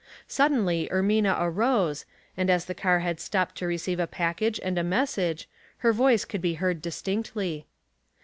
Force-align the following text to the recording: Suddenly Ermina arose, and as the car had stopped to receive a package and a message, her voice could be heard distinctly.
Suddenly 0.27 0.89
Ermina 0.91 1.37
arose, 1.39 2.05
and 2.35 2.49
as 2.49 2.65
the 2.65 2.73
car 2.73 3.01
had 3.01 3.19
stopped 3.19 3.53
to 3.57 3.67
receive 3.67 3.99
a 3.99 4.07
package 4.07 4.59
and 4.63 4.79
a 4.79 4.83
message, 4.83 5.47
her 5.85 5.93
voice 5.93 6.25
could 6.25 6.41
be 6.41 6.55
heard 6.55 6.81
distinctly. 6.81 7.67